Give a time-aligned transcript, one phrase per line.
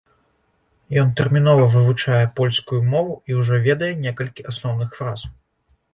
[1.01, 5.19] Ён тэрмінова вывучае польскую мову і ўжо ведае некалькі асноўных фраз.